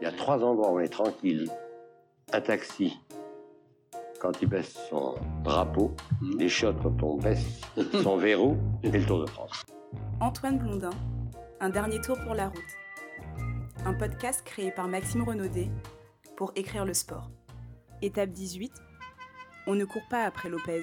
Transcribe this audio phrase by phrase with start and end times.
[0.00, 1.50] Il y a trois endroits où on est tranquille.
[2.32, 2.96] Un taxi,
[4.20, 5.94] quand il baisse son drapeau,
[6.38, 7.62] les chiottes quand on baisse
[8.02, 9.64] son verrou, et le Tour de France.
[10.20, 10.90] Antoine Blondin,
[11.60, 12.58] Un dernier tour pour la route.
[13.84, 15.70] Un podcast créé par Maxime Renaudet
[16.36, 17.30] pour écrire le sport.
[18.02, 18.72] Étape 18.
[19.66, 20.82] On ne court pas après Lopez.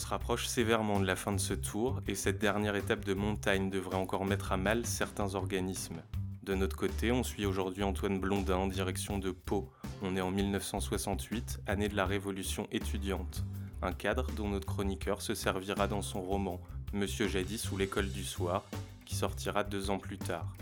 [0.00, 3.68] Se rapproche sévèrement de la fin de ce tour et cette dernière étape de montagne
[3.68, 6.02] devrait encore mettre à mal certains organismes.
[6.42, 9.70] De notre côté, on suit aujourd'hui Antoine Blondin en direction de Pau.
[10.00, 13.44] On est en 1968, année de la révolution étudiante.
[13.82, 16.62] Un cadre dont notre chroniqueur se servira dans son roman
[16.94, 18.64] Monsieur Jadis ou l'école du soir,
[19.04, 20.56] qui sortira deux ans plus tard.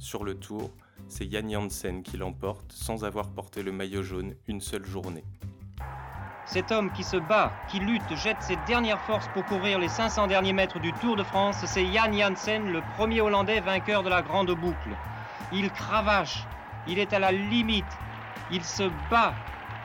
[0.00, 0.72] Sur le tour,
[1.06, 5.24] c'est Yann Janssen qui l'emporte sans avoir porté le maillot jaune une seule journée.
[6.50, 10.26] Cet homme qui se bat, qui lutte, jette ses dernières forces pour courir les 500
[10.26, 14.20] derniers mètres du Tour de France, c'est Jan Janssen, le premier Hollandais vainqueur de la
[14.20, 14.96] grande boucle.
[15.52, 16.44] Il cravache,
[16.88, 17.96] il est à la limite,
[18.50, 19.32] il se bat,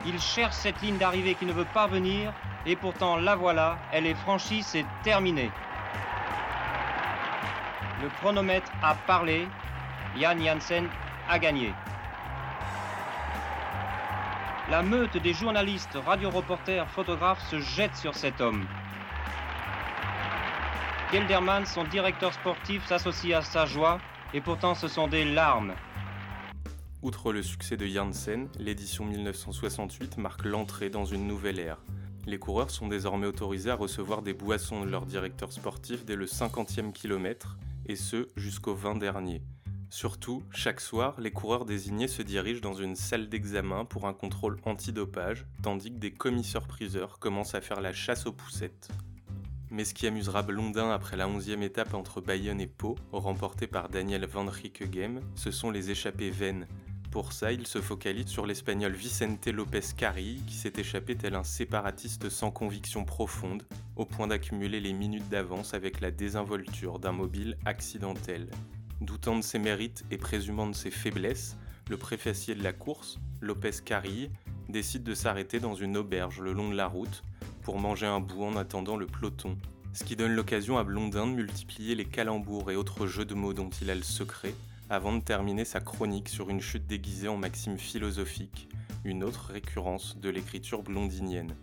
[0.06, 2.32] il cherche cette ligne d'arrivée qui ne veut pas venir,
[2.66, 5.52] et pourtant la voilà, elle est franchie, c'est terminé.
[8.02, 9.46] Le chronomètre a parlé,
[10.18, 10.88] Jan Janssen
[11.28, 11.72] a gagné.
[14.68, 18.66] La meute des journalistes, radioreporters, photographes se jette sur cet homme.
[21.12, 23.98] Gelderman, son directeur sportif, s'associe à sa joie,
[24.34, 25.72] et pourtant ce sont des larmes.
[27.00, 31.78] Outre le succès de Janssen, l'édition 1968 marque l'entrée dans une nouvelle ère.
[32.26, 36.26] Les coureurs sont désormais autorisés à recevoir des boissons de leur directeur sportif dès le
[36.26, 37.56] 50e kilomètre,
[37.86, 39.42] et ce jusqu'au 20 dernier.
[39.88, 44.58] Surtout, chaque soir, les coureurs désignés se dirigent dans une salle d'examen pour un contrôle
[44.64, 48.88] antidopage, tandis que des commissaires-priseurs commencent à faire la chasse aux poussettes.
[49.70, 53.88] Mais ce qui amusera Blondin après la 11e étape entre Bayonne et Pau, remportée par
[53.88, 56.66] Daniel Van Riekegem, ce sont les échappées vaines.
[57.10, 61.44] Pour ça, il se focalise sur l'espagnol Vicente López Carril, qui s'est échappé tel un
[61.44, 63.62] séparatiste sans conviction profonde,
[63.94, 68.50] au point d'accumuler les minutes d'avance avec la désinvolture d'un mobile accidentel.
[69.00, 71.56] Doutant de ses mérites et présumant de ses faiblesses,
[71.90, 74.30] le préfacier de la course, Lopez Carril,
[74.70, 77.22] décide de s'arrêter dans une auberge le long de la route
[77.62, 79.58] pour manger un bout en attendant le peloton.
[79.92, 83.52] Ce qui donne l'occasion à Blondin de multiplier les calembours et autres jeux de mots
[83.52, 84.54] dont il a le secret,
[84.88, 88.68] avant de terminer sa chronique sur une chute déguisée en maxime philosophique,
[89.04, 91.54] une autre récurrence de l'écriture blondinienne.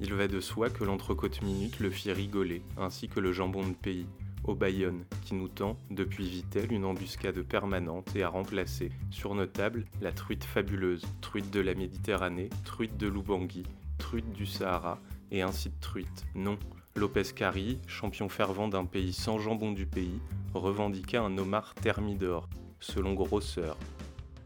[0.00, 3.74] Il va de soi que l'entrecôte minute le fit rigoler, ainsi que le jambon de
[3.74, 4.06] pays,
[4.44, 9.46] au Bayonne, qui nous tend, depuis Vitel, une embuscade permanente et a remplacé, sur nos
[9.46, 13.64] tables, la truite fabuleuse, truite de la Méditerranée, truite de l'Oubangui,
[13.98, 14.98] truite du Sahara,
[15.30, 16.26] et ainsi de truite.
[16.34, 16.58] Non,
[16.96, 20.20] Lopez Cari, champion fervent d'un pays sans jambon du pays,
[20.54, 22.48] revendiqua un homard thermidor,
[22.80, 23.76] selon grosseur.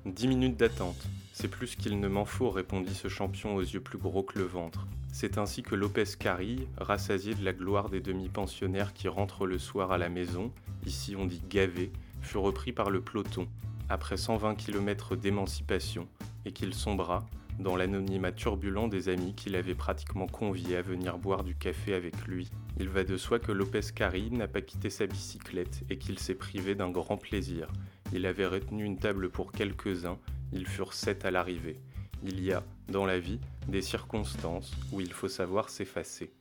[0.06, 3.96] Dix minutes d'attente, c'est plus qu'il ne m'en faut, répondit ce champion aux yeux plus
[3.96, 4.86] gros que le ventre.
[5.10, 9.92] C'est ainsi que Lopez Carril, rassasié de la gloire des demi-pensionnaires qui rentrent le soir
[9.92, 10.52] à la maison,
[10.84, 13.48] ici on dit gavé, fut repris par le peloton,
[13.88, 16.06] après 120 km d'émancipation,
[16.44, 17.24] et qu'il sombra,
[17.58, 22.26] dans l'anonymat turbulent des amis qu'il avait pratiquement conviés à venir boire du café avec
[22.26, 22.50] lui.
[22.78, 26.34] Il va de soi que Lopez Carril n'a pas quitté sa bicyclette et qu'il s'est
[26.34, 27.68] privé d'un grand plaisir.
[28.14, 30.18] Il avait retenu une table pour quelques-uns,
[30.52, 31.80] ils furent sept à l'arrivée.
[32.22, 36.32] Il y a, dans la vie, des circonstances où il faut savoir s'effacer.